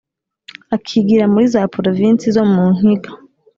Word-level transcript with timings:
akigira 0.75 1.25
muri 1.33 1.45
za 1.53 1.61
provinsi 1.75 2.25
zo 2.35 2.43
mu 2.51 2.63
nkiga, 2.75 3.09